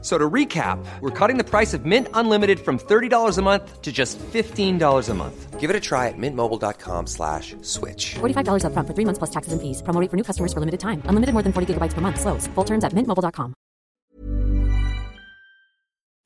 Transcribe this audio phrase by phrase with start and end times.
[0.00, 3.90] So to recap, we're cutting the price of Mint Unlimited from $30 a month to
[3.90, 5.58] just $15 a month.
[5.58, 8.14] Give it a try at mintmobile.com slash switch.
[8.20, 9.82] $45 up front for three months plus taxes and fees.
[9.82, 11.02] Promo rate for new customers for limited time.
[11.06, 12.20] Unlimited more than 40 gigabytes per month.
[12.20, 12.46] Slows.
[12.54, 13.54] Full terms at mintmobile.com.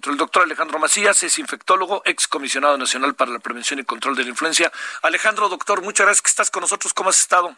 [0.05, 4.25] El doctor Alejandro Macías es infectólogo, ex comisionado nacional para la prevención y control de
[4.25, 4.70] la influencia.
[5.03, 6.93] Alejandro, doctor, muchas gracias que estás con nosotros.
[6.93, 7.57] ¿Cómo has estado?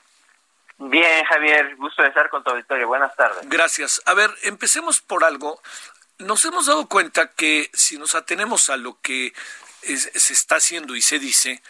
[0.77, 2.89] Bien, Javier, gusto de estar con tu auditorio.
[2.89, 3.49] Buenas tardes.
[3.49, 4.03] Gracias.
[4.07, 5.61] A ver, empecemos por algo
[6.19, 9.33] nos hemos dado cuenta que si nos atenemos a lo que
[9.83, 11.63] se está haciendo y se dice,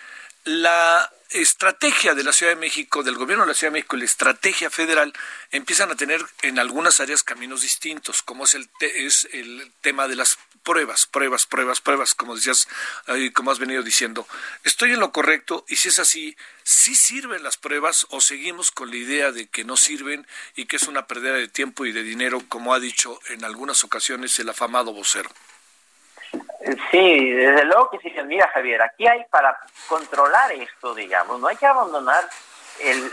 [0.45, 4.05] la estrategia de la Ciudad de México, del gobierno de la Ciudad de México la
[4.05, 5.13] estrategia federal
[5.51, 10.17] empiezan a tener en algunas áreas caminos distintos, como es el, es el tema de
[10.17, 12.69] las pruebas, pruebas, pruebas, pruebas, como decías,
[13.35, 14.27] como has venido diciendo.
[14.65, 15.65] ¿Estoy en lo correcto?
[15.69, 19.65] Y si es así, ¿sí sirven las pruebas o seguimos con la idea de que
[19.65, 23.19] no sirven y que es una pérdida de tiempo y de dinero, como ha dicho
[23.29, 25.31] en algunas ocasiones el afamado vocero?
[26.91, 28.13] Sí, desde luego que sí.
[28.25, 32.25] Mira, Javier, aquí hay para controlar esto, digamos, no hay que abandonar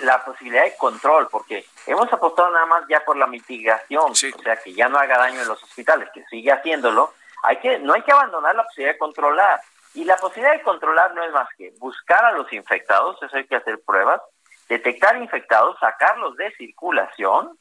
[0.03, 4.55] la posibilidad de control, porque hemos apostado nada más ya por la mitigación, o sea,
[4.55, 7.13] que ya no haga daño en los hospitales, que sigue haciéndolo.
[7.43, 9.61] Hay que, no hay que abandonar la posibilidad de controlar.
[9.93, 13.45] Y la posibilidad de controlar no es más que buscar a los infectados, eso hay
[13.45, 14.21] que hacer pruebas,
[14.69, 17.57] detectar infectados, sacarlos de circulación,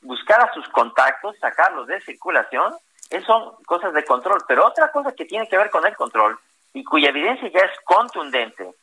[0.00, 2.74] buscar a sus contactos, sacarlos de circulación
[3.10, 4.42] esas son cosas de control.
[4.46, 6.38] Pero otra cosa que tiene que ver con el control
[6.72, 8.74] y cuya evidencia ya es contundente,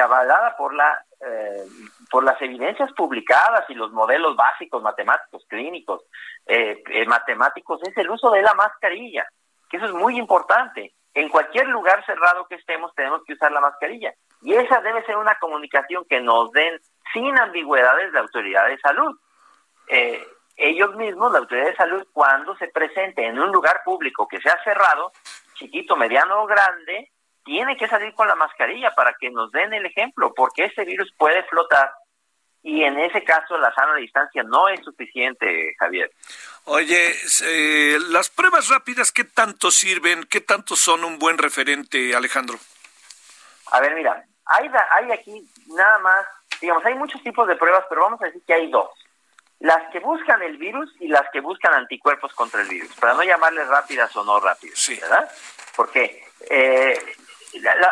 [0.00, 1.66] avalada por la eh,
[2.10, 6.02] por las evidencias publicadas y los modelos básicos matemáticos, clínicos,
[6.46, 9.26] eh, eh, matemáticos, es el uso de la mascarilla,
[9.68, 10.94] que eso es muy importante.
[11.12, 14.14] En cualquier lugar cerrado que estemos tenemos que usar la mascarilla.
[14.40, 16.80] Y esa debe ser una comunicación que nos den
[17.12, 19.16] sin ambigüedades la autoridad de salud.
[20.62, 24.62] Ellos mismos, la autoridad de salud, cuando se presente en un lugar público que sea
[24.62, 25.10] cerrado,
[25.54, 27.10] chiquito, mediano o grande,
[27.42, 31.10] tiene que salir con la mascarilla para que nos den el ejemplo, porque ese virus
[31.16, 31.90] puede flotar
[32.62, 36.12] y en ese caso la sana distancia no es suficiente, Javier.
[36.66, 40.24] Oye, eh, las pruebas rápidas, ¿qué tanto sirven?
[40.24, 42.58] ¿Qué tanto son un buen referente, Alejandro?
[43.72, 46.26] A ver, mira, hay, hay aquí nada más,
[46.60, 48.90] digamos, hay muchos tipos de pruebas, pero vamos a decir que hay dos
[49.60, 53.22] las que buscan el virus y las que buscan anticuerpos contra el virus, para no
[53.22, 55.30] llamarles rápidas o no rápidas, ¿verdad?
[55.76, 56.98] Porque eh,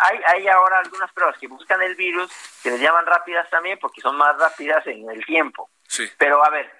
[0.00, 4.00] hay, hay ahora algunas pruebas que buscan el virus, que les llaman rápidas también porque
[4.00, 5.70] son más rápidas en el tiempo.
[5.86, 6.08] Sí.
[6.16, 6.70] Pero a ver,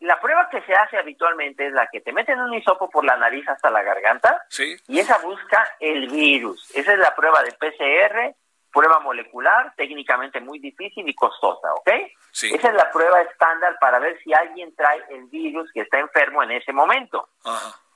[0.00, 3.16] la prueba que se hace habitualmente es la que te meten un hisopo por la
[3.16, 4.76] nariz hasta la garganta sí.
[4.88, 6.70] y esa busca el virus.
[6.74, 8.36] Esa es la prueba de PCR
[8.74, 11.90] prueba molecular, técnicamente muy difícil y costosa, ¿ok?
[12.32, 16.42] Esa es la prueba estándar para ver si alguien trae el virus que está enfermo
[16.42, 17.28] en ese momento.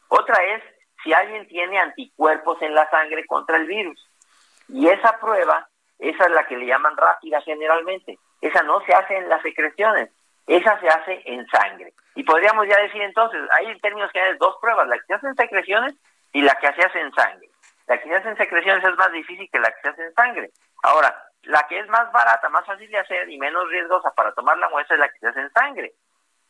[0.08, 0.62] Otra es
[1.02, 4.08] si alguien tiene anticuerpos en la sangre contra el virus.
[4.68, 5.68] Y esa prueba,
[5.98, 8.18] esa es la que le llaman rápida generalmente.
[8.40, 10.10] Esa no se hace en las secreciones,
[10.46, 11.92] esa se hace en sangre.
[12.14, 15.26] Y podríamos ya decir entonces, hay en términos generales dos pruebas, la que se hace
[15.26, 15.94] en secreciones
[16.32, 17.48] y la que se hace en sangre.
[17.86, 20.14] La que se hace en secreciones es más difícil que la que se hace en
[20.14, 20.50] sangre.
[20.82, 24.58] Ahora, la que es más barata, más fácil de hacer y menos riesgosa para tomar
[24.58, 25.94] la muestra es la que se hace en sangre.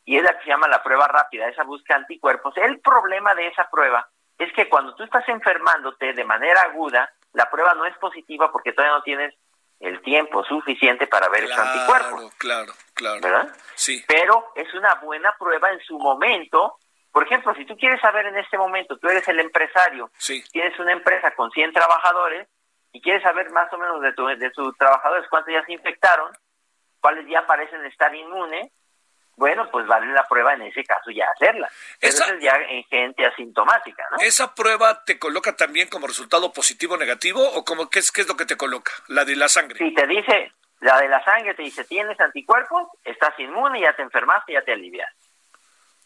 [0.04, 2.56] Y es la que se llama la prueba rápida, esa busca anticuerpos.
[2.56, 7.50] El problema de esa prueba es que cuando tú estás enfermándote de manera aguda, la
[7.50, 9.34] prueba no es positiva porque todavía no tienes
[9.80, 12.34] el tiempo suficiente para ver esos anticuerpos.
[12.36, 13.20] Claro, claro.
[13.20, 13.48] ¿Verdad?
[13.74, 14.04] Sí.
[14.08, 16.78] Pero es una buena prueba en su momento.
[17.12, 20.42] Por ejemplo, si tú quieres saber en este momento, tú eres el empresario, sí.
[20.52, 22.48] tienes una empresa con 100 trabajadores,
[22.98, 26.32] y quieres saber más o menos de, tu, de sus trabajadores cuántos ya se infectaron,
[27.00, 28.72] cuáles ya parecen estar inmunes,
[29.36, 31.70] bueno, pues vale la prueba en ese caso ya hacerla.
[32.00, 34.16] Esa, es ya en gente asintomática, ¿no?
[34.18, 38.22] ¿Esa prueba te coloca también como resultado positivo o negativo o como qué es, qué
[38.22, 38.90] es lo que te coloca?
[39.06, 39.78] La de la sangre.
[39.78, 44.02] Sí, te dice, la de la sangre te dice, tienes anticuerpos, estás inmune, ya te
[44.02, 45.08] enfermaste, ya te alivias.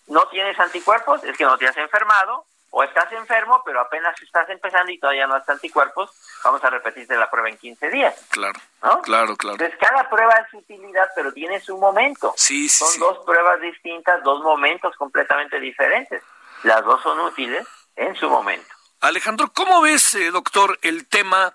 [0.08, 4.48] No tienes anticuerpos, es que no te has enfermado, o estás enfermo, pero apenas estás
[4.48, 6.10] empezando y todavía no has anticuerpos,
[6.42, 8.26] vamos a repetirte la prueba en 15 días.
[8.30, 9.02] Claro, ¿no?
[9.02, 9.56] claro, claro.
[9.60, 12.32] Entonces, cada prueba es utilidad, pero tiene su momento.
[12.36, 16.22] Sí, sí, son dos pruebas distintas, dos momentos completamente diferentes.
[16.62, 18.74] Las dos son útiles en su momento.
[19.02, 21.52] Alejandro, ¿cómo ves, eh, doctor, el tema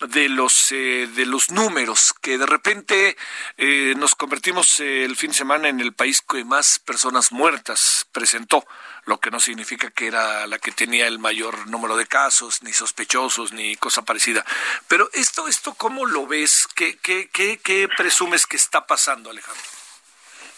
[0.00, 3.16] de los eh, de los números que de repente
[3.56, 8.06] eh, nos convertimos eh, el fin de semana en el país que más personas muertas
[8.12, 8.64] presentó
[9.04, 12.72] lo que no significa que era la que tenía el mayor número de casos ni
[12.72, 14.44] sospechosos ni cosa parecida.
[14.88, 19.62] Pero esto esto cómo lo ves qué qué qué, qué presumes que está pasando Alejandro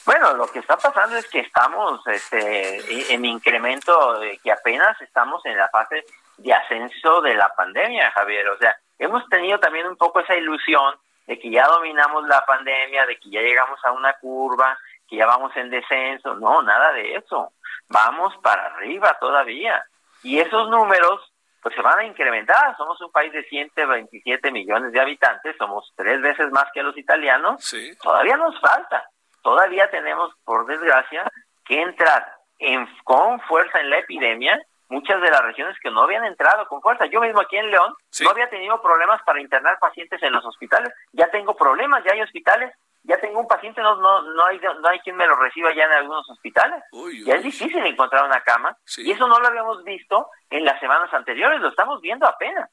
[0.06, 5.56] bueno, lo que está pasando es que estamos este, en incremento, que apenas estamos en
[5.56, 6.04] la fase
[6.42, 8.48] de ascenso de la pandemia, Javier.
[8.48, 10.94] O sea, hemos tenido también un poco esa ilusión
[11.26, 14.78] de que ya dominamos la pandemia, de que ya llegamos a una curva,
[15.08, 16.34] que ya vamos en descenso.
[16.34, 17.52] No, nada de eso.
[17.88, 19.84] Vamos para arriba todavía.
[20.22, 21.32] Y esos números
[21.62, 22.76] pues se van a incrementar.
[22.76, 27.62] Somos un país de 127 millones de habitantes, somos tres veces más que los italianos.
[27.62, 27.96] Sí.
[28.02, 29.04] Todavía nos falta.
[29.42, 31.30] Todavía tenemos, por desgracia,
[31.64, 32.26] que entrar
[32.58, 34.58] en, con fuerza en la epidemia
[34.90, 37.06] muchas de las regiones que no habían entrado con fuerza.
[37.06, 40.92] Yo mismo aquí en León no había tenido problemas para internar pacientes en los hospitales.
[41.12, 44.88] Ya tengo problemas, ya hay hospitales, ya tengo un paciente, no no no hay no
[44.88, 46.82] hay quien me lo reciba ya en algunos hospitales.
[47.24, 51.12] ya es difícil encontrar una cama y eso no lo habíamos visto en las semanas
[51.14, 52.68] anteriores, lo estamos viendo apenas.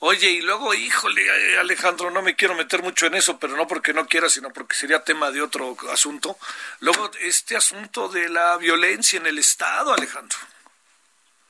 [0.00, 3.66] Oye, y luego, híjole, eh, Alejandro, no me quiero meter mucho en eso, pero no
[3.66, 6.36] porque no quiera, sino porque sería tema de otro asunto.
[6.80, 10.36] Luego, este asunto de la violencia en el Estado, Alejandro.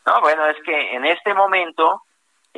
[0.06, 2.02] No, bueno, es que en este momento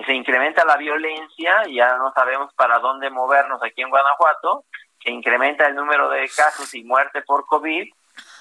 [0.05, 4.65] se incrementa la violencia, ya no sabemos para dónde movernos aquí en Guanajuato,
[5.03, 7.89] se incrementa el número de casos y muerte por COVID,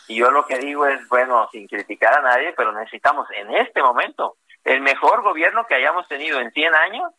[0.07, 3.81] y yo lo que digo es, bueno, sin criticar a nadie, pero necesitamos en este
[3.81, 7.11] momento el mejor gobierno que hayamos tenido en 100 años,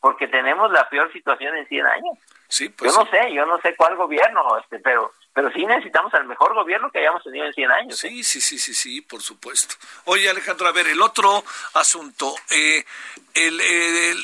[0.00, 2.18] porque tenemos la peor situación en 100 años.
[2.48, 6.12] Sí, pues yo no sé, yo no sé cuál gobierno, este, pero pero sí necesitamos
[6.14, 7.98] al mejor gobierno que hayamos tenido en 100 años.
[7.98, 9.74] Sí, sí, sí, sí, sí, por supuesto.
[10.04, 11.44] Oye, Alejandro, a ver, el otro
[11.74, 12.84] asunto, eh,
[13.34, 14.22] el,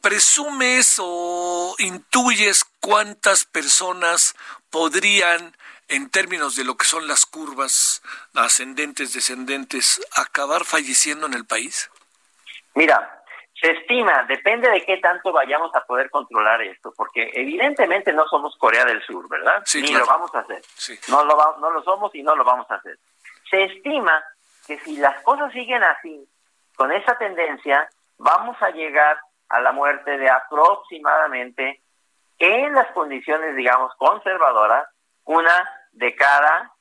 [0.00, 4.34] ¿presumes o intuyes cuántas personas
[4.70, 5.56] podrían,
[5.88, 8.02] en términos de lo que son las curvas
[8.34, 11.90] ascendentes, descendentes, acabar falleciendo en el país?
[12.74, 13.15] Mira,
[13.60, 18.54] se estima, depende de qué tanto vayamos a poder controlar esto, porque evidentemente no somos
[18.58, 19.62] Corea del Sur, ¿verdad?
[19.64, 20.62] Sí, Ni lo vamos a hacer.
[21.08, 22.98] No, lo no lo somos y no lo vamos a hacer.
[23.50, 24.22] Se estima
[24.66, 26.28] que si las cosas siguen así,
[26.76, 27.88] con esa tendencia,
[28.18, 29.18] vamos a llegar
[29.48, 31.80] a la muerte de aproximadamente,
[32.38, 34.86] en las condiciones, digamos, conservadoras,
[35.24, 36.72] una de cada,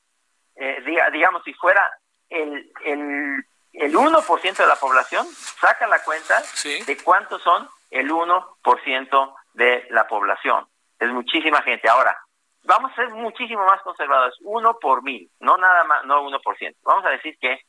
[0.56, 0.84] eh,
[1.14, 1.98] digamos, si fuera
[2.30, 3.46] el, el
[3.80, 5.28] el 1% de la población
[5.60, 10.66] saca la cuenta de cuántos son el 1% de la población.
[11.00, 11.90] Es muchísima gente.
[11.90, 12.18] Ahora,
[12.64, 16.76] vamos a ser muchísimo más conservadores, uno por mil, no nada más, no 1%.
[16.84, 17.62] Vamos a decir que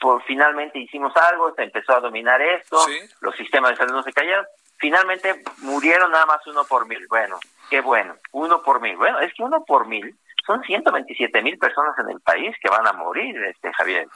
[0.00, 2.78] por finalmente hicimos algo, se empezó a dominar esto,
[3.20, 4.44] los sistemas de salud no se cayeron,
[4.78, 7.06] finalmente murieron nada más uno por mil.
[7.08, 7.38] Bueno,
[7.70, 8.96] qué bueno, uno por mil.
[8.96, 10.16] Bueno, es que uno por mil
[10.46, 14.06] son 127 mil personas en el país que van a morir, este Javier.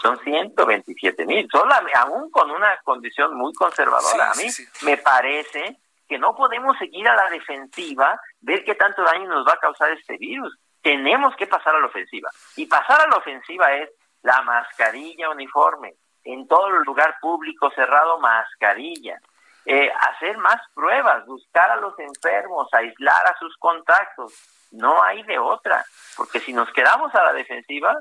[0.00, 1.48] Son 127 mil,
[1.94, 4.30] aún con una condición muy conservadora.
[4.30, 4.46] a mí
[4.82, 5.78] me parece
[6.08, 9.90] que no podemos seguir a la defensiva, ver qué tanto daño nos va a causar
[9.92, 10.56] este virus.
[10.82, 12.30] Tenemos que pasar a la ofensiva.
[12.56, 13.90] Y pasar a la ofensiva es
[14.22, 15.94] la mascarilla uniforme.
[16.24, 19.18] En todo lugar público cerrado, mascarilla.
[19.66, 24.34] Eh, hacer más pruebas, buscar a los enfermos, aislar a sus contactos.
[24.74, 25.84] No hay de otra,
[26.16, 27.96] porque si nos quedamos a la defensiva,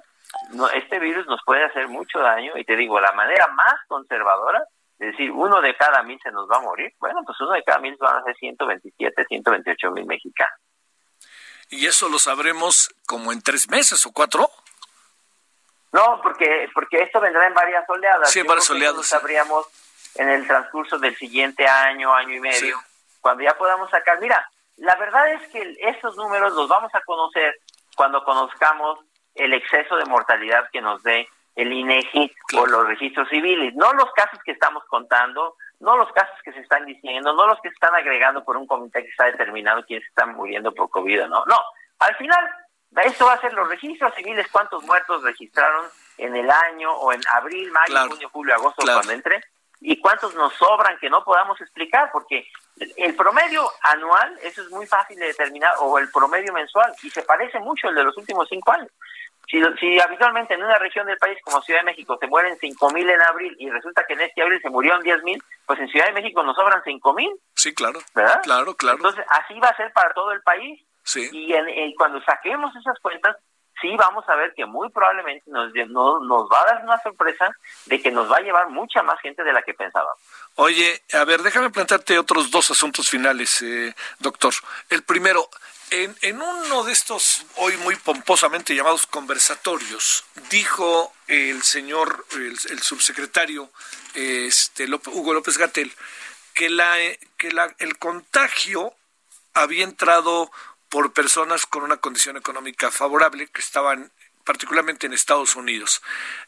[0.52, 4.64] no, este virus nos puede hacer mucho daño y te digo, la manera más conservadora,
[4.98, 7.63] es decir, uno de cada mil se nos va a morir, bueno, pues uno de
[7.63, 10.60] cada mil van a ser 127, 128 mil mexicanos.
[11.70, 14.50] ¿Y eso lo sabremos como en tres meses o cuatro?
[15.92, 18.32] No, porque porque esto vendrá en varias oleadas.
[18.32, 18.98] Sí, en varias oleadas.
[18.98, 19.68] Lo sabríamos
[20.15, 22.80] en el transcurso del siguiente año, año y medio,
[23.22, 24.20] cuando ya podamos sacar.
[24.20, 27.56] Mira, la verdad es que esos números los vamos a conocer
[27.96, 29.00] cuando conozcamos
[29.36, 34.12] el exceso de mortalidad que nos dé el INEGI o los registros civiles, no los
[34.13, 37.75] casos que estamos contando, no los casos que se están diciendo, no los que se
[37.75, 41.44] están agregando por un comité que está determinado quiénes están muriendo por COVID no.
[41.46, 41.62] No,
[42.00, 42.50] al final,
[43.03, 45.86] esto va a ser los registros civiles, cuántos muertos registraron
[46.18, 49.44] en el año o en abril, mayo, junio, julio, agosto, cuando entre,
[49.82, 54.86] y cuántos nos sobran que no podamos explicar, porque el promedio anual, eso es muy
[54.88, 58.48] fácil de determinar, o el promedio mensual, y se parece mucho al de los últimos
[58.50, 58.89] cinco años.
[59.48, 62.89] Si, si habitualmente en una región del país como Ciudad de México se mueren cinco
[62.92, 65.89] mil en abril y resulta que en este abril se murieron diez mil, pues en
[65.89, 67.32] Ciudad de México nos sobran cinco mil.
[67.53, 68.00] Sí, claro.
[68.15, 68.42] ¿Verdad?
[68.42, 68.98] Claro, claro.
[68.98, 70.82] Entonces, así va a ser para todo el país.
[71.03, 71.30] Sí.
[71.32, 73.36] Y en, cuando saquemos esas cuentas,
[73.84, 77.52] sí vamos a ver que muy probablemente nos, nos va a dar una sorpresa
[77.86, 80.18] de que nos va a llevar mucha más gente de la que pensábamos.
[80.56, 84.54] Oye, a ver, déjame plantearte otros dos asuntos finales, eh, doctor.
[84.90, 85.50] El primero,
[85.92, 93.70] en, en, uno de estos hoy muy pomposamente llamados conversatorios, dijo el señor, el, subsecretario
[94.13, 95.92] este, Hugo López Gatel,
[96.54, 96.96] que, la,
[97.38, 98.94] que la, el contagio
[99.54, 100.50] había entrado
[100.94, 104.12] por personas con una condición económica favorable que estaban
[104.44, 106.04] particularmente en Estados Unidos.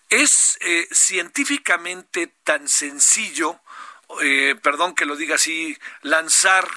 [0.08, 3.60] ¿Es eh, científicamente tan sencillo,
[4.22, 6.68] eh, perdón que lo diga así, lanzar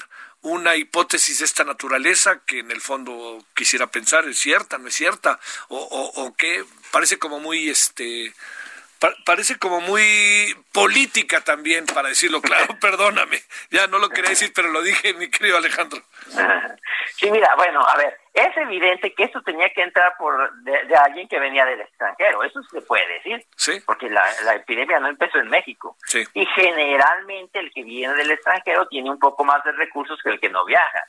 [0.41, 4.95] una hipótesis de esta naturaleza que en el fondo quisiera pensar es cierta, no es
[4.95, 8.33] cierta, o, o, o que parece como muy este
[9.25, 13.41] parece como muy política también, para decirlo claro, perdóname,
[13.71, 16.01] ya no lo quería decir, pero lo dije, mi querido Alejandro.
[17.15, 21.27] Sí, mira, bueno, a ver, es evidente que esto tenía que entrar por de, alguien
[21.27, 23.81] que venía del extranjero, eso se puede decir, ¿Sí?
[23.85, 25.97] porque la, la epidemia no empezó en México.
[26.05, 26.23] Sí.
[26.33, 30.39] Y generalmente el que viene del extranjero tiene un poco más de recursos que el
[30.39, 31.03] que no viaja,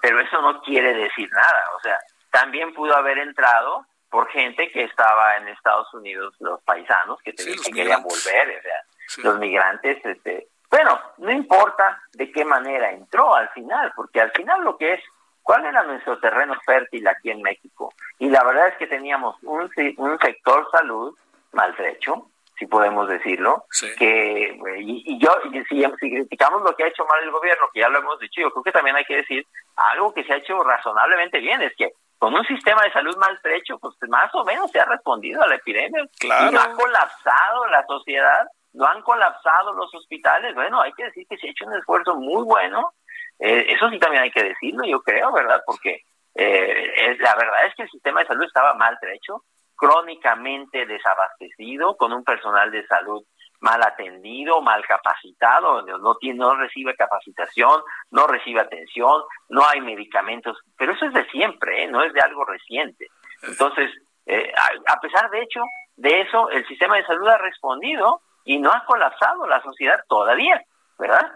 [0.00, 1.98] pero eso no quiere decir nada, o sea,
[2.30, 8.02] también pudo haber entrado por gente que estaba en Estados Unidos, los paisanos que, querían
[8.02, 13.92] volver, o sea, los migrantes, este, bueno, no importa de qué manera entró al final,
[13.96, 15.00] porque al final lo que es,
[15.42, 17.92] ¿cuál era nuestro terreno fértil aquí en México?
[18.18, 21.16] Y la verdad es que teníamos un, un sector salud
[21.52, 23.64] maltrecho, si podemos decirlo,
[23.98, 27.88] que y, yo si, si, criticamos lo que ha hecho mal el gobierno, que ya
[27.88, 29.46] lo hemos dicho, yo creo que también hay que decir
[29.76, 33.78] algo que se ha hecho razonablemente bien, es que con un sistema de salud maltrecho,
[33.78, 36.04] pues más o menos se ha respondido a la epidemia.
[36.18, 36.50] Claro.
[36.50, 40.54] Y no ha colapsado la sociedad, no han colapsado los hospitales.
[40.54, 42.92] Bueno, hay que decir que se ha hecho un esfuerzo muy bueno.
[43.38, 45.62] Eh, eso sí también hay que decirlo, yo creo, ¿verdad?
[45.64, 46.02] Porque
[46.34, 49.44] eh, la verdad es que el sistema de salud estaba maltrecho,
[49.76, 53.24] crónicamente desabastecido, con un personal de salud
[53.60, 60.58] mal atendido, mal capacitado, no, tiene, no recibe capacitación, no recibe atención, no hay medicamentos,
[60.76, 61.88] pero eso es de siempre, ¿eh?
[61.88, 63.08] no es de algo reciente.
[63.42, 63.90] Entonces,
[64.26, 64.52] eh,
[64.86, 65.60] a, pesar de hecho
[65.96, 70.62] de eso, el sistema de salud ha respondido y no ha colapsado la sociedad todavía.
[70.98, 71.30] ¿verdad?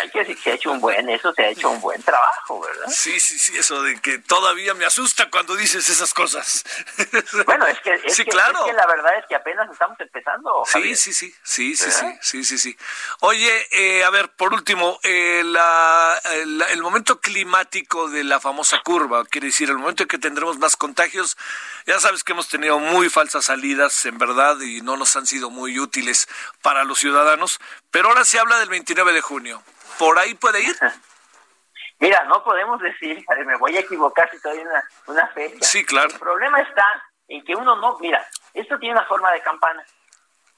[0.00, 2.88] Hay que se ha hecho un buen, eso se ha hecho un buen trabajo, ¿verdad?
[2.88, 6.64] Sí, sí, sí, eso de que todavía me asusta cuando dices esas cosas.
[7.46, 10.62] Bueno, es que, es que, la verdad es que apenas estamos empezando.
[10.66, 11.90] Sí, sí, sí, sí, sí,
[12.20, 12.76] sí, sí, sí,
[13.20, 18.40] Oye, eh, a ver, por último, eh, la, eh, el, el momento climático de la
[18.40, 21.36] famosa curva, quiere decir, el momento en que tendremos más contagios,
[21.86, 25.50] ya sabes que hemos tenido muy falsas salidas, en verdad, y no nos han sido
[25.50, 26.28] muy útiles
[26.62, 29.62] para los ciudadanos, pero ahora se habla del 29 de junio.
[29.98, 30.76] ¿Por ahí puede ir?
[32.00, 35.64] Mira, no podemos decir, me voy a equivocar si todavía una, una fecha.
[35.64, 36.10] Sí, claro.
[36.10, 36.84] El problema está
[37.28, 39.84] en que uno no, mira, esto tiene una forma de campana.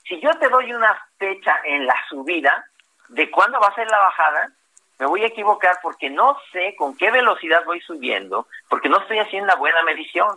[0.09, 2.65] Si yo te doy una fecha en la subida
[3.09, 4.53] de cuándo va a ser la bajada,
[4.99, 9.19] me voy a equivocar porque no sé con qué velocidad voy subiendo, porque no estoy
[9.19, 10.29] haciendo una buena medición.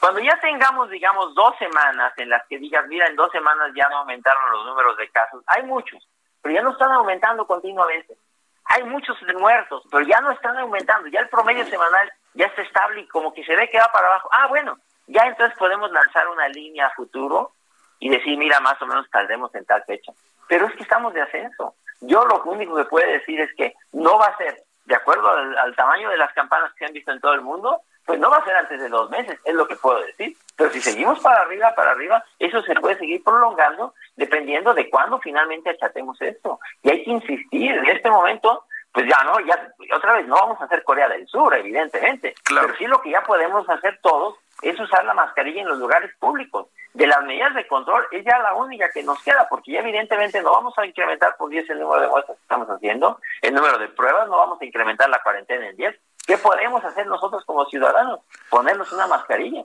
[0.00, 3.88] Cuando ya tengamos, digamos, dos semanas en las que digas, mira, en dos semanas ya
[3.88, 6.06] no aumentaron los números de casos, hay muchos,
[6.42, 8.16] pero ya no están aumentando continuamente.
[8.64, 13.00] Hay muchos muertos, pero ya no están aumentando, ya el promedio semanal ya está estable
[13.02, 14.28] y como que se ve que va para abajo.
[14.32, 17.52] Ah, bueno, ya entonces podemos lanzar una línea a futuro
[17.98, 20.12] y decir, mira, más o menos tardemos en tal fecha.
[20.48, 21.74] Pero es que estamos de ascenso.
[22.00, 25.76] Yo lo único que puedo decir es que no va a ser, de acuerdo al,
[25.76, 28.38] tamaño de las campanas que se han visto en todo el mundo, pues no va
[28.38, 30.36] a ser antes de dos meses, es lo que puedo decir.
[30.56, 35.18] Pero si seguimos para arriba, para arriba, eso se puede seguir prolongando dependiendo de cuándo
[35.20, 36.58] finalmente achatemos esto.
[36.82, 40.60] Y hay que insistir, en este momento, pues ya no, ya otra vez no vamos
[40.60, 42.34] a hacer Corea del Sur, evidentemente.
[42.48, 46.10] Pero sí lo que ya podemos hacer todos es usar la mascarilla en los lugares
[46.18, 49.80] públicos de las medidas de control es ya la única que nos queda, porque ya
[49.80, 53.54] evidentemente no vamos a incrementar por 10 el número de muestras que estamos haciendo, el
[53.54, 55.96] número de pruebas, no vamos a incrementar la cuarentena en 10.
[56.26, 58.20] ¿Qué podemos hacer nosotros como ciudadanos?
[58.50, 59.64] Ponernos una mascarilla.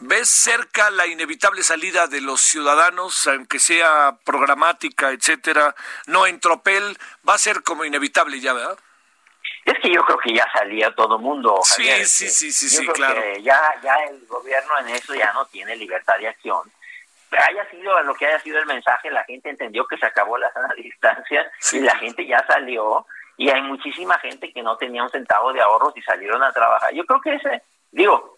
[0.00, 5.74] ¿Ves cerca la inevitable salida de los ciudadanos, aunque sea programática, etcétera?
[6.06, 6.96] No en tropel,
[7.28, 8.78] va a ser como inevitable ya, ¿verdad?
[9.64, 11.58] Es que yo creo que ya salía todo mundo.
[11.64, 13.20] Sí, sí, sí, sí, sí, claro.
[13.40, 16.70] ya, ya el gobierno en eso ya no tiene libertad de acción.
[17.32, 20.52] Haya sido lo que haya sido el mensaje, la gente entendió que se acabó la
[20.52, 23.04] sana distancia y la gente ya salió
[23.36, 26.94] y hay muchísima gente que no tenía un centavo de ahorros y salieron a trabajar.
[26.94, 28.37] Yo creo que ese, digo,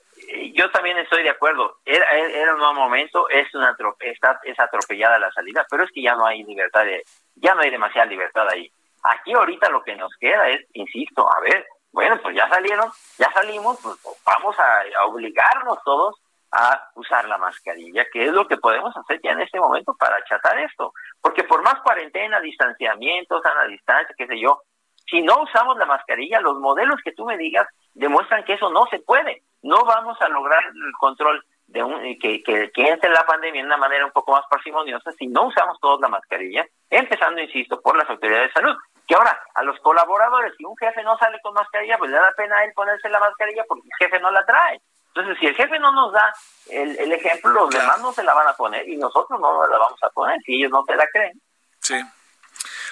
[0.54, 1.78] yo también estoy de acuerdo.
[1.84, 6.02] Era, era un nuevo momento, es una está, es atropellada la salida, pero es que
[6.02, 7.02] ya no hay libertad de,
[7.36, 8.70] ya no hay demasiada libertad ahí.
[9.02, 13.30] Aquí ahorita lo que nos queda es, insisto, a ver, bueno, pues ya salieron, ya
[13.32, 16.16] salimos, pues vamos a, obligarnos todos
[16.52, 20.16] a usar la mascarilla, que es lo que podemos hacer ya en este momento para
[20.16, 20.92] achatar esto.
[21.20, 24.62] Porque por más cuarentena, distanciamiento, sana distancia, qué sé yo,
[25.08, 28.86] si no usamos la mascarilla, los modelos que tú me digas demuestran que eso no
[28.90, 29.42] se puede.
[29.62, 33.66] No vamos a lograr el control de un, que, que, que entre la pandemia de
[33.66, 37.96] una manera un poco más parsimoniosa si no usamos todos la mascarilla, empezando, insisto, por
[37.96, 38.76] las autoridades de salud.
[39.06, 42.32] Que ahora, a los colaboradores, si un jefe no sale con mascarilla, pues le da
[42.36, 44.80] pena a él ponerse la mascarilla porque el jefe no la trae.
[45.14, 46.32] Entonces, si el jefe no nos da
[46.70, 50.00] el, ejemplo, los demás no se la van a poner y nosotros no la vamos
[50.02, 51.40] a poner si ellos no se la creen.
[51.80, 52.00] Sí.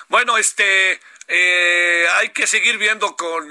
[0.08, 3.46] Bueno, este, eh, hay que seguir viendo con,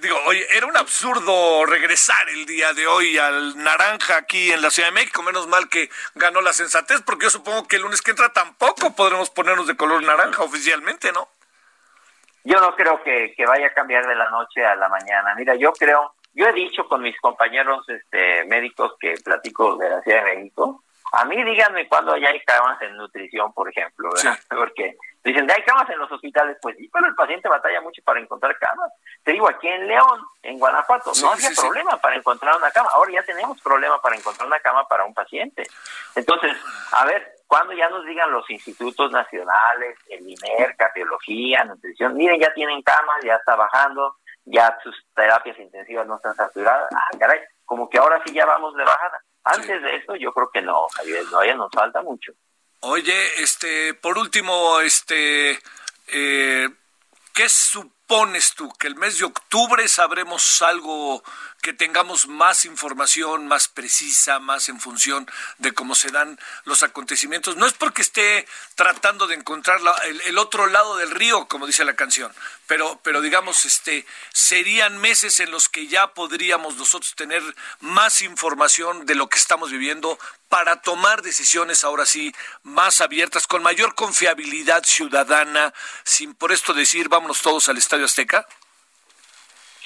[0.00, 4.70] digo, oye, era un absurdo regresar el día de hoy al naranja aquí en la
[4.70, 8.02] Ciudad de México, menos mal que ganó la sensatez, porque yo supongo que el lunes
[8.02, 11.28] que entra tampoco podremos ponernos de color naranja oficialmente, ¿no?
[12.42, 15.36] Yo no creo que, que vaya a cambiar de la noche a la mañana.
[15.36, 20.02] Mira, yo creo, yo he dicho con mis compañeros este, médicos que platico de la
[20.02, 20.82] Ciudad de México,
[21.12, 24.38] a mí díganme cuándo ya hay camas en nutrición, por ejemplo, ¿verdad?
[24.48, 26.56] Porque dicen, ¿hay camas en los hospitales?
[26.60, 28.90] Pues sí, pero el paciente batalla mucho para encontrar camas.
[29.22, 32.90] Te digo, aquí en León, en Guanajuato, no había problema para encontrar una cama.
[32.94, 35.62] Ahora ya tenemos problema para encontrar una cama para un paciente.
[36.14, 36.56] Entonces,
[36.92, 42.52] a ver, cuando ya nos digan los institutos nacionales, el INER, cardiología, nutrición, miren, ya
[42.54, 46.88] tienen camas, ya está bajando, ya sus terapias intensivas no están saturadas.
[46.92, 49.20] Ah, caray, como que ahora sí ya vamos de bajada.
[49.46, 52.32] Antes de eso, yo creo que no, Javier, todavía nos falta mucho.
[52.80, 55.56] Oye, este, por último, este,
[56.08, 56.68] eh,
[57.32, 58.72] ¿qué supones tú?
[58.76, 61.22] ¿Que el mes de octubre sabremos algo
[61.62, 67.56] que tengamos más información más precisa, más en función de cómo se dan los acontecimientos.
[67.56, 69.80] No es porque esté tratando de encontrar
[70.24, 72.32] el, otro lado del río, como dice la canción,
[72.66, 77.42] pero, pero digamos, este, serían meses en los que ya podríamos nosotros tener
[77.80, 83.62] más información de lo que estamos viviendo para tomar decisiones ahora sí más abiertas, con
[83.62, 88.46] mayor confiabilidad ciudadana, sin por esto decir vámonos todos al Estadio Azteca.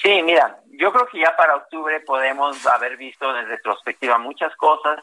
[0.01, 4.99] Sí, mira, yo creo que ya para octubre podemos haber visto en retrospectiva muchas cosas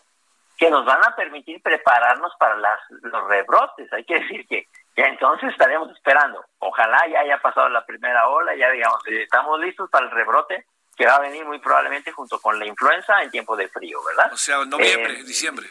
[0.57, 3.93] que nos van a permitir prepararnos para las, los rebrotes.
[3.93, 4.67] Hay que decir que
[4.97, 6.45] ya entonces estaremos esperando.
[6.59, 11.07] Ojalá ya haya pasado la primera ola, ya digamos, estamos listos para el rebrote que
[11.07, 14.33] va a venir muy probablemente junto con la influenza en tiempo de frío, ¿verdad?
[14.33, 15.69] O sea, noviembre, eh, diciembre.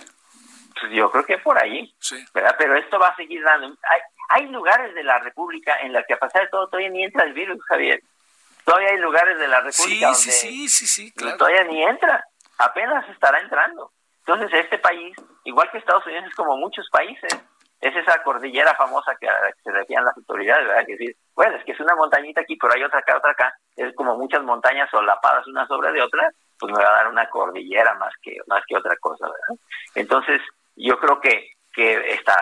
[0.79, 2.25] Pues yo creo que por ahí, sí.
[2.33, 2.55] ¿verdad?
[2.57, 3.67] Pero esto va a seguir dando.
[3.67, 7.03] Hay, hay lugares de la República en los que a pasar de todo todavía ni
[7.03, 8.01] entra el virus, Javier.
[8.67, 11.37] Todavía hay lugares de la República sí, sí, sí, sí, claro.
[11.37, 12.21] todavía ni entra,
[12.57, 13.93] apenas estará entrando.
[14.25, 17.33] Entonces este país, igual que Estados Unidos, es como muchos países,
[17.79, 19.29] es esa cordillera famosa que,
[19.63, 20.85] se refieren las autoridades, ¿verdad?
[20.85, 23.53] Que decir, bueno, es que es una montañita aquí, pero hay otra acá, otra acá,
[23.77, 27.29] es como muchas montañas solapadas una sobre de otra, pues me va a dar una
[27.29, 29.63] cordillera más que más que otra cosa, ¿verdad?
[29.95, 30.41] Entonces,
[30.75, 32.35] yo creo que que está,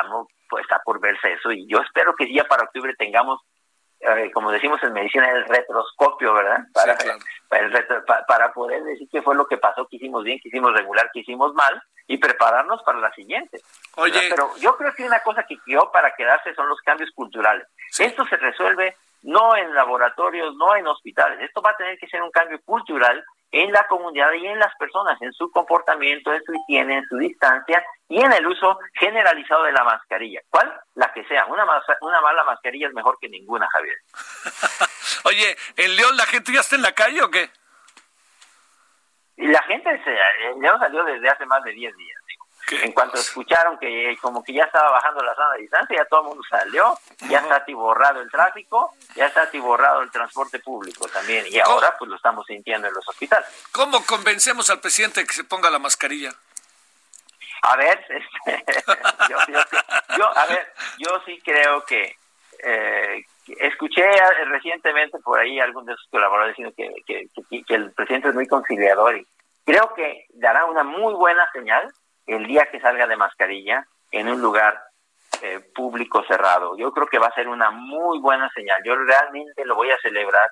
[0.49, 3.41] pues, está por verse eso y yo espero que ya para octubre tengamos
[4.05, 6.59] eh, como decimos en medicina, el retroscopio, ¿verdad?
[6.73, 6.97] Para,
[8.27, 11.19] para, poder decir qué fue lo que pasó, que hicimos bien, que hicimos regular, que
[11.19, 13.61] hicimos mal y prepararnos para la siguiente.
[13.95, 14.19] Oye.
[14.29, 17.67] Pero yo creo que una cosa que quedó para quedarse son los cambios culturales.
[17.97, 21.39] Esto se resuelve no en laboratorios, no en hospitales.
[21.41, 23.23] Esto va a tener que ser un cambio cultural
[23.55, 27.15] en la comunidad y en las personas, en su comportamiento, en su higiene, en su
[27.15, 30.41] distancia y en el uso generalizado de la mascarilla.
[30.49, 30.73] ¿Cuál?
[30.95, 31.45] La que sea.
[31.45, 31.63] Una,
[32.01, 33.95] una mala mascarilla es mejor que ninguna, Javier.
[35.23, 37.49] Oye, ¿en León la gente ya está en la calle o qué?
[39.37, 40.11] La gente, se,
[40.59, 42.21] León salió desde hace más de 10 días.
[42.71, 46.21] En cuanto escucharon que como que ya estaba bajando la zona de distancia, ya todo
[46.21, 46.97] el mundo salió,
[47.29, 52.09] ya está atiborrado el tráfico, ya está atiborrado el transporte público también, y ahora pues
[52.09, 53.47] lo estamos sintiendo en los hospitales.
[53.71, 56.31] ¿Cómo convencemos al presidente de que se ponga la mascarilla?
[57.61, 58.63] A ver, este,
[60.17, 62.15] yo, a ver, yo sí creo que
[62.63, 63.25] eh,
[63.59, 64.03] escuché
[64.45, 66.75] recientemente por ahí a algún de sus colaboradores diciendo
[67.05, 67.29] que,
[67.65, 69.27] que, el presidente es muy conciliador y
[69.65, 71.91] creo que dará una muy buena señal
[72.25, 74.81] el día que salga de mascarilla en un lugar
[75.41, 76.77] eh, público cerrado.
[76.77, 78.77] Yo creo que va a ser una muy buena señal.
[78.85, 80.49] Yo realmente lo voy a celebrar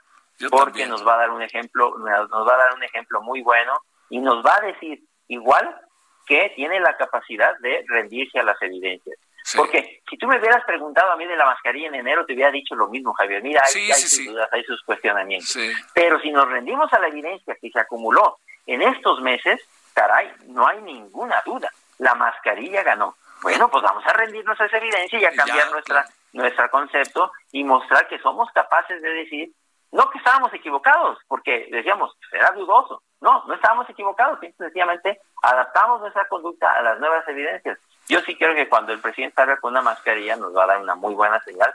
[0.50, 3.74] porque nos va a dar un ejemplo, nos va a dar un ejemplo muy bueno
[4.10, 5.80] y nos va a decir igual
[6.26, 9.18] que tiene la capacidad de rendirse a las evidencias.
[9.56, 12.50] Porque si tú me hubieras preguntado a mí de la mascarilla en enero, te hubiera
[12.50, 13.44] dicho lo mismo, Javier.
[13.44, 15.58] Mira, hay, hay sus dudas, hay sus cuestionamientos.
[15.94, 19.62] Pero si nos rendimos a la evidencia que se acumuló en estos meses,
[19.94, 21.70] caray, no hay ninguna duda.
[22.00, 23.16] La mascarilla ganó.
[23.42, 27.64] Bueno, pues vamos a rendirnos a esa evidencia y a cambiar nuestra, nuestro concepto y
[27.64, 29.52] mostrar que somos capaces de decir,
[29.92, 36.28] no que estábamos equivocados, porque decíamos, era dudoso, No, no estábamos equivocados, sencillamente adaptamos nuestra
[36.28, 37.78] conducta a las nuevas evidencias.
[38.08, 40.82] Yo sí creo que cuando el presidente salga con una mascarilla nos va a dar
[40.82, 41.74] una muy buena señal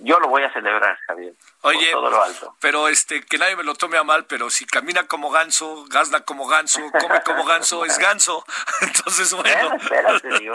[0.00, 1.34] yo lo voy a celebrar, Javier.
[1.62, 2.56] Oye, todo lo alto.
[2.60, 6.20] pero este, que nadie me lo tome a mal, pero si camina como ganso, gazna
[6.20, 8.44] como ganso, come como ganso, es ganso.
[8.80, 9.76] Entonces, bueno.
[9.76, 10.54] espérate, digo,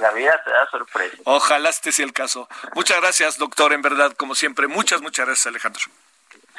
[0.00, 1.16] la, vida te da sorpresa.
[1.24, 2.48] Ojalá este sea el caso.
[2.74, 4.66] Muchas gracias, doctor, en verdad, como siempre.
[4.66, 5.82] Muchas, muchas gracias, Alejandro.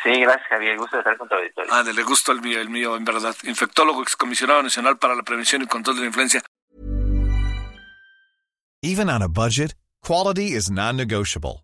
[0.04, 0.78] Sí, gracias, Javier.
[0.78, 1.74] Gusto de estar con tu auditorio.
[1.74, 3.36] Ah, le gusto el mío, el mío, en verdad.
[3.44, 6.44] Infectólogo, excomisionado nacional para la prevención y control de la influencia.
[8.82, 11.64] Even on a budget, quality is non-negotiable.